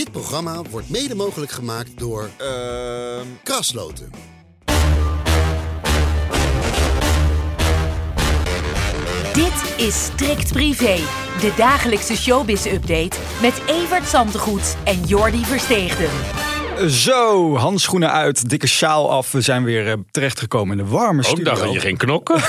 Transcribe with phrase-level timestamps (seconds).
[0.00, 4.10] Dit programma wordt mede mogelijk gemaakt door Ehm Krasloten.
[9.32, 10.96] Dit is Strikt Privé,
[11.40, 16.10] de dagelijkse showbiz-update met Evert Zantegoed en Jordi Versteegden.
[16.88, 19.32] Zo, handschoenen uit, dikke sjaal af.
[19.32, 21.44] We zijn weer eh, terechtgekomen in de warme Ook studio.
[21.44, 22.40] dacht dat je geen knokken.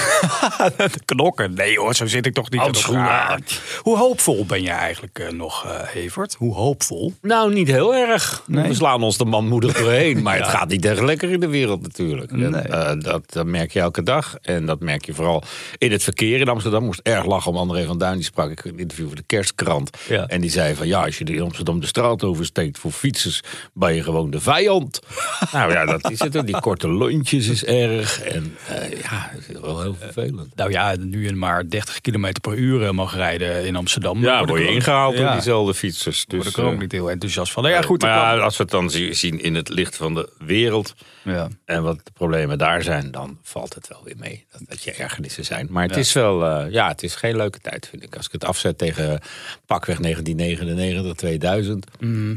[1.05, 1.53] knokken.
[1.53, 3.61] Nee hoor, zo zit ik toch niet Handschoenen uit.
[3.81, 6.35] Hoe hoopvol ben je eigenlijk eh, nog, eh Evert?
[6.37, 7.13] Hoe hoopvol?
[7.21, 8.43] Nou, niet heel erg.
[8.47, 8.67] Nee.
[8.67, 10.21] We slaan ons de manmoedig doorheen.
[10.21, 12.31] Maar het gaat niet echt lekker in de wereld natuurlijk.
[12.31, 14.37] En, dat, dat merk je elke dag.
[14.41, 15.43] En dat merk je vooral
[15.77, 16.83] in het verkeer in Amsterdam.
[16.83, 18.15] Moest erg lachen om André van Duin.
[18.15, 19.97] Die sprak ik in een interview voor de Kerstkrant.
[20.07, 20.25] Ja.
[20.27, 23.41] En die zei van ja, als je in Amsterdam de straat oversteekt voor fietsers,
[23.73, 24.99] ben je gewoon de vijand.
[25.51, 26.45] nou ja, dat is het.
[26.45, 28.21] Die korte lontjes is erg.
[28.21, 30.55] En eh, ja, het is wel heel vervelend.
[30.55, 34.21] Nou ja, nu je maar 30 km per uur eh, mag rijden in Amsterdam.
[34.21, 36.25] Ja, dan word je ingehaald door Ja, diezelfde fietsers.
[36.27, 37.63] word Dus, ik er ook eh, niet heel enthousiast van.
[37.63, 38.01] Nou ja, goed.
[38.01, 41.47] maar als we het dan zi- zien in het licht van de wereld Ja.
[41.65, 44.45] en wat de problemen daar zijn, dan valt het wel weer mee.
[44.51, 45.67] Dat, dat je ergernissen zijn.
[45.69, 45.99] Maar het Ja.
[45.99, 48.15] is wel, eh, ja, het is geen leuke tijd, vind ik.
[48.15, 49.19] Als ik het afzet tegen
[49.65, 51.85] pakweg 1999, 2000.
[51.99, 52.35] Mhm.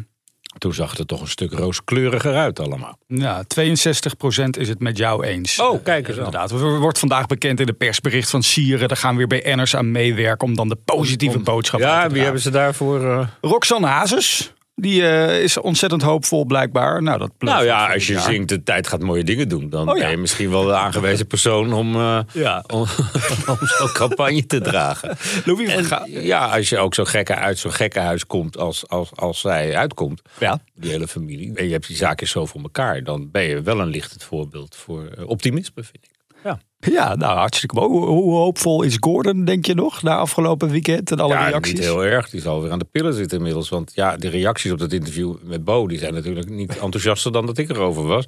[0.58, 2.98] Toen zag het er toch een stuk rooskleuriger uit allemaal.
[3.06, 5.58] Ja, 62% is het met jou eens.
[5.61, 6.33] Oh, kijk eens Eh, aan.
[6.33, 6.50] Inderdaad.
[6.50, 8.88] Er wordt vandaag bekend in de persbericht van Sieren.
[8.88, 12.22] Daar gaan weer BN'ers aan meewerken om dan de positieve boodschap uit te Ja, wie
[12.22, 13.05] hebben ze daarvoor?
[13.11, 13.27] eh?
[13.41, 14.52] Roxanne Hazes.
[14.77, 17.03] Die eh, is ontzettend hoopvol blijkbaar.
[17.03, 18.22] Nou, dat Nou ja, als je jaar.
[18.22, 20.03] zingt de tijd gaat mooie dingen doen, dan Oh ja.
[20.03, 22.64] ben je misschien wel de aangewezen persoon om, eh, Ja.
[22.67, 22.80] om,
[23.50, 25.17] om zo'n campagne te dragen.
[25.45, 29.41] Louis En ja, als je ook zo gekke uit zo'n gekkenhuis komt als, als, als
[29.41, 30.58] zij uitkomt, Ja.
[30.75, 33.80] die hele familie, en je hebt die zaakjes zo voor elkaar, dan ben je wel
[33.80, 36.11] een lichtend voorbeeld voor eh, optimisme, vind ik.
[36.84, 37.88] Ja, Ja, nou hartstikke mooi.
[37.88, 41.72] Hoe, hoe hoopvol is Gordon, denk je nog, na afgelopen weekend en alle ja reacties?
[41.72, 42.30] niet heel erg.
[42.30, 43.68] Die zal weer aan de pillen zitten inmiddels.
[43.68, 47.46] Want ja, de reacties op dat interview met Bo, die zijn natuurlijk niet enthousiaster dan
[47.46, 48.24] dat ik erover was.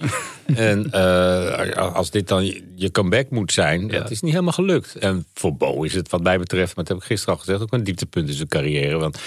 [0.55, 4.95] en eh, als dit dan je comeback moet zijn, dat is niet helemaal gelukt.
[4.95, 7.63] En voor Bo is het wat mij betreft, maar dat heb ik gisteren al gezegd,
[7.63, 8.99] ook een dieptepunt in zijn carrière.
[8.99, 9.19] Want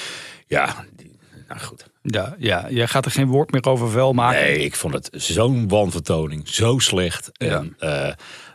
[0.48, 0.86] ja,
[1.48, 1.88] nou goed.
[2.02, 4.42] Ja, ja, jij gaat er geen woord meer over vuil maken.
[4.42, 6.48] Nee, ik vond het zo'n wanvertoning.
[6.48, 7.32] Zo slecht.
[7.38, 8.10] En, eh,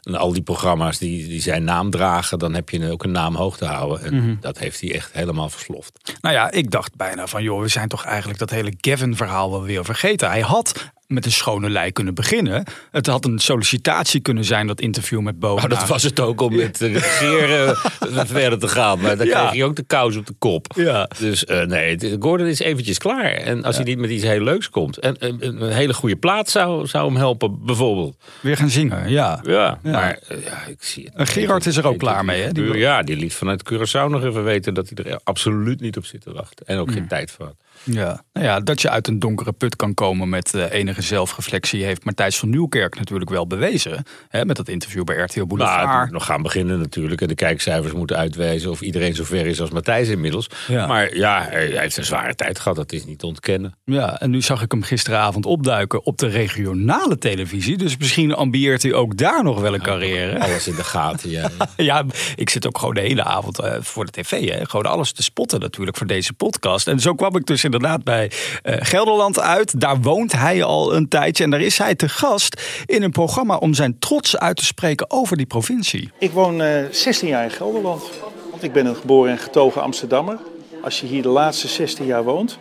[0.05, 3.35] en al die programma's die, die zijn naam dragen, dan heb je ook een naam
[3.35, 4.03] hoog te houden.
[4.05, 4.35] En Mhm.
[4.41, 6.13] dat heeft hij echt helemaal versloft.
[6.21, 9.63] Nou ja, ik dacht bijna van, joh, we zijn toch eigenlijk dat hele Gavin-verhaal wel
[9.63, 10.29] weer vergeten.
[10.29, 12.65] Hij had met een schone lei kunnen beginnen.
[12.91, 15.55] Het had een sollicitatie kunnen zijn, dat interview met Bo.
[15.55, 17.77] Maar dat Nou, was het ook om met de regeren
[18.27, 19.01] verder te gaan.
[19.01, 19.41] Maar dan Ja.
[19.41, 20.73] kreeg je ook de kous op de kop.
[20.77, 21.09] Ja.
[21.19, 23.25] Dus eh, nee, Gordon is eventjes klaar.
[23.33, 24.99] En als hij niet met iets heel leuks komt.
[24.99, 28.17] En eh, een, een hele goede plaat zou, zou hem helpen, bijvoorbeeld.
[28.41, 29.41] Weer gaan zingen, ja.
[29.43, 31.15] Ja, maar eh, ja, ik zie het.
[31.15, 32.53] En Gerard is er ook klaar mee, hè?
[32.53, 36.05] Die Ja, die liet vanuit Curaçao nog even weten dat hij er absoluut niet op
[36.05, 36.67] zit te wachten.
[36.67, 36.97] En ook Hmm.
[36.97, 37.57] geen tijd voor had.
[37.85, 38.23] Ja.
[38.33, 41.85] Nou ja, dat je uit een donkere put kan komen met eh, enige zelfreflectie...
[41.85, 44.05] heeft Matthijs van Nieuwkerk natuurlijk wel bewezen.
[44.29, 46.03] Hè, met dat interview bij RTL Nou, het Boulevard.
[46.05, 47.21] moet nog gaan beginnen natuurlijk.
[47.21, 50.51] En de kijkcijfers moeten uitwijzen of iedereen zo ver is als Matthijs inmiddels.
[50.69, 50.87] Ja.
[50.87, 52.77] Maar ja, hij heeft een zware tijd gehad.
[52.77, 53.75] Dat is niet te ontkennen.
[53.85, 57.77] Ja, en nu zag ik hem gisteravond opduiken op de regionale televisie.
[57.77, 60.41] Dus misschien ambieert hij ook daar nog wel een carrière.
[60.41, 61.51] Alles in de gaten, ja.
[61.77, 62.05] Ja,
[62.37, 64.49] ik zit ook gewoon de hele avond eh, voor de tv.
[64.51, 64.67] Hè?
[64.67, 66.89] Gewoon alles te spotten natuurlijk voor deze podcast.
[66.89, 68.31] En zo kwam ik dus inderdaad bij
[68.63, 69.81] eh, Gelderland uit.
[69.81, 71.45] Daar woont hij al een tijdje.
[71.45, 75.11] En daar is hij te gast in een programma om zijn trots uit te spreken
[75.11, 76.11] over die provincie.
[76.19, 78.03] Ik woon eh 16 jaar in Gelderland.
[78.51, 80.39] Want ik ben een geboren en getogen Amsterdammer.
[80.83, 82.59] Als je hier de laatste 16 jaar woont,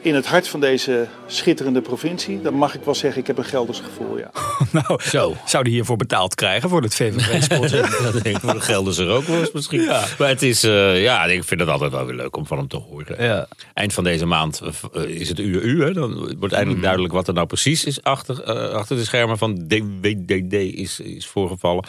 [0.00, 3.44] in het hart van deze schitterende provincie, dan mag ik wel zeggen, ik heb een
[3.44, 4.30] Gelders gevoel, ja.
[4.72, 5.36] Nou, Zo.
[5.46, 7.70] zou die hiervoor betaald krijgen voor het VVV-spot?
[8.12, 9.80] dat denk ik voor de Gelders er ook wel eens misschien.
[9.80, 10.04] Ja.
[10.18, 12.68] Maar het is, eh, ja, ik vind het altijd wel weer leuk om van hem
[12.68, 13.24] te horen.
[13.24, 13.48] Ja.
[13.74, 15.84] Eind van deze maand eh, is het uur u.
[15.84, 15.92] Hè?
[15.92, 19.54] Dan wordt eindelijk duidelijk wat er nou precies is achter, eh, achter de schermen van
[19.68, 21.84] DWDD is, is voorgevallen.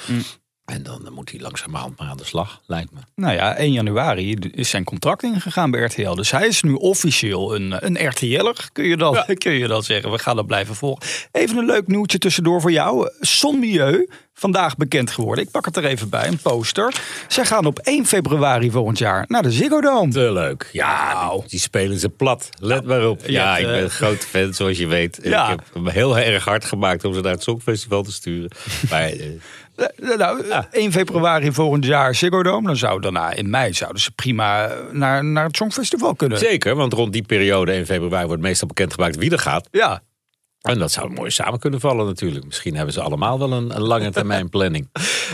[0.69, 2.99] En dan eh, moet hij langzamerhand maar aan de slag, lijkt me.
[3.15, 6.13] Nou ja, 1 januari is zijn contract ingegaan bij RTL.
[6.13, 10.11] Dus hij is nu officieel een, een RTL'er, kun je, dan, kun je dan zeggen.
[10.11, 11.07] We gaan dat blijven volgen.
[11.31, 13.09] Even een leuk nieuwtje tussendoor voor jou.
[13.19, 15.43] Son Milieu, vandaag bekend geworden.
[15.43, 16.93] Ik pak het er even bij, een poster.
[17.27, 20.11] Zij gaan op 1 februari volgend jaar naar de Ziggo Dome.
[20.11, 20.69] Te leuk.
[20.71, 22.49] Ja, die, die spelen ze plat.
[22.59, 23.21] Let maar op.
[23.25, 25.19] Ja, hebt, ik eh, ben een grote fan, zoals je weet.
[25.23, 25.51] Ja.
[25.51, 28.49] Ik heb me heel erg hard gemaakt om ze naar het Songfestival te sturen.
[28.89, 29.11] Maar
[29.79, 32.67] eh, Eh, Nou, 1 februari volgend jaar Ziggo Dome.
[32.67, 36.37] Dan zou daarna in mei zouden ze prima naar, naar het Songfestival kunnen.
[36.37, 39.67] zeker, want rond die periode in februari wordt meestal bekendgemaakt wie er gaat.
[39.71, 40.01] Ja,
[40.59, 42.45] En dat zou mooi samen kunnen vallen natuurlijk.
[42.45, 44.89] Misschien hebben ze allemaal wel een, een lange termijn planning.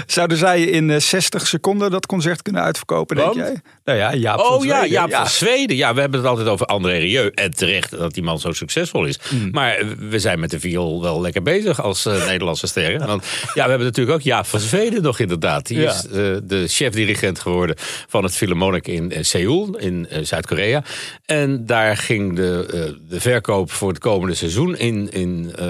[0.06, 3.62] Zouden zij in eh, 60 seconden dat concert kunnen uitverkopen, denk jij?
[3.84, 4.90] Nou ja, Jaap van Oh ja, Zweden.
[4.92, 5.76] Jaap van Zweden.
[5.76, 7.32] Ja, we hebben het altijd over André Rieu.
[7.34, 9.20] En terecht dat die man zo succesvol is.
[9.52, 13.08] Maar eh, we zijn met de viool wel lekker bezig als eh, Nederlandse sterren.
[13.08, 15.68] Want ja, we hebben natuurlijk ook Jaap van Zweden nog inderdaad.
[15.68, 15.90] Die Ja.
[15.92, 16.12] is eh,
[16.44, 17.76] de chef-dirigent geworden
[18.08, 20.84] van het Philharmonic in eh, Seoul in eh, Zuid-Korea.
[21.26, 25.68] En daar ging de, eh, de verkoop voor het komende seizoen in, in eh,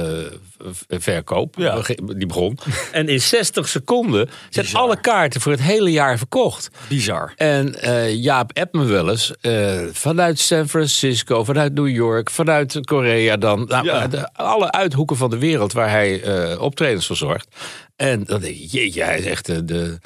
[0.87, 1.55] verkoop.
[1.57, 1.81] Ja.
[2.15, 2.57] Die begon.
[2.91, 6.69] En in 60 seconden zijn alle kaarten voor het hele jaar verkocht.
[6.89, 7.33] Bizar.
[7.35, 12.79] En eh, Jaap appt me wel eens eh, vanuit San Francisco, vanuit New York, vanuit
[12.85, 13.65] Korea dan.
[13.67, 14.07] Nou, Ja.
[14.07, 17.47] de- alle uithoeken van de wereld waar hij optredens verzorgt.
[17.95, 19.99] En dan denk ik, jeetje, hij is echt de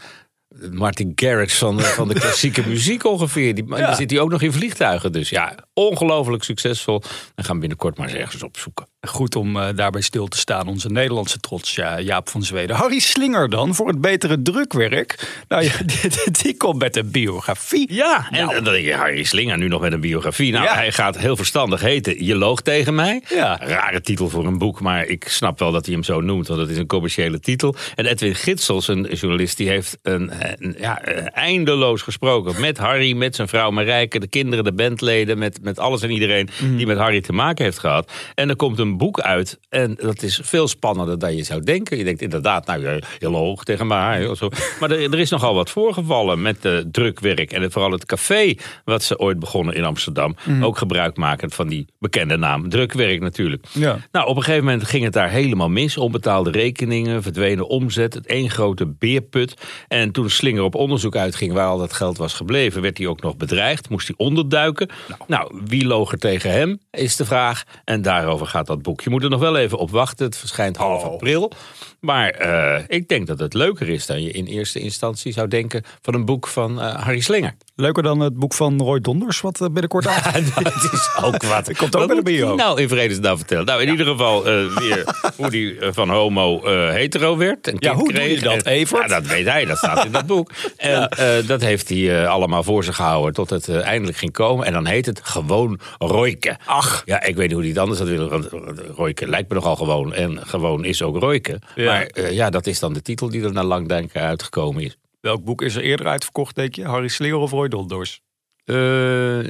[0.71, 3.55] Martin Garrix van, de- van de klassieke muziek ongeveer.
[3.55, 3.85] Die, maar Ja.
[3.87, 5.11] Dan zit hij ook nog in vliegtuigen.
[5.11, 7.01] Dus ja, ongelooflijk succesvol.
[7.35, 8.87] We gaan binnenkort maar eens ergens opzoeken.
[9.07, 10.67] Goed om eh, daarbij stil te staan.
[10.67, 12.75] Onze Nederlandse trots, ja, Jaap van Zweden.
[12.75, 15.43] Harry Slinger dan, voor het betere drukwerk.
[15.47, 17.93] Nou ja, die, die komt met een biografie.
[17.93, 18.53] Ja, en Nou.
[18.63, 20.51] dan denk je, Harry Slinger nu nog met een biografie.
[20.51, 20.73] Nou, Ja.
[20.73, 23.23] hij gaat heel verstandig heten Je loog tegen mij.
[23.29, 23.57] Ja.
[23.61, 26.59] Rare titel voor een boek, maar ik snap wel dat hij hem zo noemt, want
[26.59, 27.75] het is een commerciële titel.
[27.95, 30.31] En Edwin Gitsels, een journalist, die heeft een-
[30.77, 35.59] ja, eh, eindeloos gesproken met Harry, met zijn vrouw Marijke, de kinderen, de bandleden, met,
[35.61, 36.77] met alles en iedereen Mhm.
[36.77, 38.11] die met Harry te maken heeft gehad.
[38.35, 41.97] En er komt een boek uit en dat is veel spannender dan je zou denken.
[41.97, 42.81] Je denkt inderdaad, nou,
[43.19, 44.27] je loog tegen mij.
[44.27, 44.49] Of zo.
[44.79, 46.57] Maar er, er is nogal wat voorgevallen met
[46.91, 48.55] drukwerk en vooral het café
[48.85, 50.35] wat ze ooit begonnen in Amsterdam.
[50.45, 50.63] Mhm.
[50.63, 52.69] Ook gebruik maken van die bekende naam.
[52.69, 53.65] Drukwerk natuurlijk.
[53.71, 53.97] Ja.
[54.11, 55.97] Nou, op een gegeven moment ging het daar helemaal mis.
[55.97, 59.53] Onbetaalde rekeningen, verdwenen omzet, het één grote beerput.
[59.87, 63.21] En toen Slinger op onderzoek uitging waar al dat geld was gebleven, werd hij ook
[63.21, 63.89] nog bedreigd.
[63.89, 64.89] Moest hij onderduiken.
[65.27, 67.63] Nou, wie loog er tegen hem, is de vraag.
[67.85, 69.01] En daarover gaat dat boek.
[69.01, 70.25] Je moet er nog wel even op wachten.
[70.25, 71.11] Het verschijnt half Oh.
[71.13, 71.51] april.
[71.99, 75.83] Maar eh, ik denk dat het leuker is dan je in eerste instantie zou denken
[76.01, 77.55] van een boek van eh, Harry Slinger.
[77.75, 80.55] Leuker dan het boek van Roy Donders, wat eh, binnenkort uit.
[80.55, 81.73] Het is ook wat.
[81.77, 82.47] komt ook Wat bio.
[82.47, 83.65] hij Nou, in vredesnaam vertellen.
[83.65, 85.03] Nou, in ieder geval eh, weer
[85.35, 87.67] hoe die van homo eh, hetero werd.
[87.67, 88.39] En Ja, hoe doe kreeg.
[88.39, 89.09] je dat, Evert?
[89.09, 89.65] Ja, dat weet hij.
[89.65, 90.51] Dat staat in dat boek.
[90.77, 94.31] En eh, dat heeft hij eh, allemaal voor zich gehouden tot het eh, eindelijk ging
[94.31, 94.65] komen.
[94.65, 96.57] En dan heet het gewoon Royke.
[96.65, 97.01] Ach.
[97.05, 98.29] Ja, ik weet niet hoe hij het anders had willen.
[98.29, 98.47] want
[98.95, 100.13] Royke lijkt me nogal gewoon.
[100.13, 101.59] En gewoon is ook Royke.
[101.75, 101.85] Ja.
[101.85, 104.97] Maar ja, dat is dan de titel die er na lang denken uitgekomen is.
[105.21, 106.85] Welk boek is er eerder uitverkocht, denk je?
[106.85, 108.21] Harry Slinger of Roy Donders?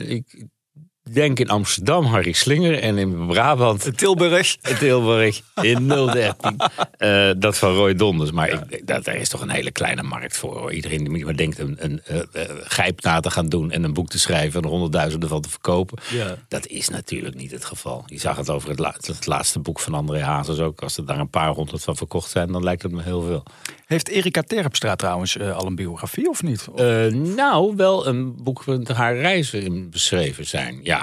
[0.07, 0.45] Ik
[1.13, 4.56] denk in Amsterdam Harry Slinger en in Brabant Tilburg.
[4.79, 6.57] Tilburg in 013.
[6.97, 8.31] Eh, dat van Roy Donders.
[8.31, 10.57] Maar ik, dat, daar is toch een hele kleine markt voor.
[10.57, 10.73] hoor.
[10.73, 12.01] Iedereen die maar denkt een, een
[12.63, 15.50] gijp na te gaan doen en een boek te schrijven en er honderdduizenden van te
[15.50, 15.97] verkopen.
[16.11, 16.35] Ja.
[16.47, 18.03] Dat is natuurlijk niet het geval.
[18.05, 20.81] Je zag het over het, la- het laatste boek van André Hazes ook.
[20.81, 23.44] Als er daar een paar honderd van verkocht zijn, dan lijkt het me heel veel.
[23.85, 26.67] Heeft Erika Terpstra trouwens al een biografie of niet?
[27.35, 30.79] Nou, wel een boek waar haar reizen beschreven zijn.
[30.83, 30.99] Ja.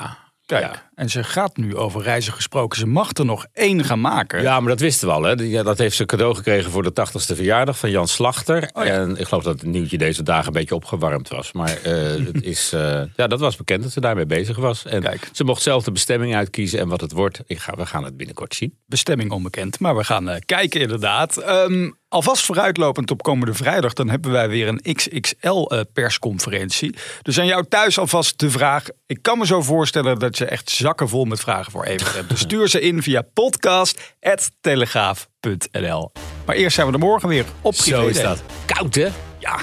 [0.46, 2.78] 对这 en ze gaat nu over reizen gesproken.
[2.78, 4.42] Ze mag er nog één gaan maken.
[4.42, 5.22] Ja, maar dat wisten we al.
[5.22, 5.32] Hè.
[5.32, 8.70] Ja, dat heeft ze cadeau gekregen voor de 80ste verjaardag van Jan Slachter.
[8.72, 8.92] Oh ja.
[8.92, 11.52] En ik geloof dat het nieuwtje deze dagen een beetje opgewarmd was.
[11.52, 11.92] Maar eh,
[12.32, 14.84] het is, eh, ja, dat was bekend dat ze daarmee bezig was.
[14.84, 15.28] En Kijk.
[15.32, 17.40] ze mocht zelf de bestemming uitkiezen en wat het wordt.
[17.46, 18.74] Ik ga, we gaan het binnenkort zien.
[18.86, 21.36] Bestemming onbekend, maar we gaan eh, kijken inderdaad.
[21.36, 26.94] Ehm, alvast vooruitlopend op komende vrijdag, dan hebben wij weer een XXL-persconferentie.
[27.22, 28.84] dus aan jou thuis alvast de vraag.
[29.06, 32.28] Ik kan me zo voorstellen dat je echt zakken vol met vragen voor Evert hebt.
[32.28, 36.12] Dus stuur ze in via podcast.telegraaf.nl.
[36.46, 38.36] Maar eerst zijn we er morgen weer op Privé.
[38.66, 39.08] Koud, hè?
[39.38, 39.60] Ja.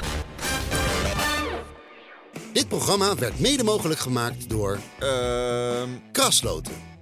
[2.53, 6.93] Dit programma werd mede mogelijk gemaakt door Ehm Krasloten.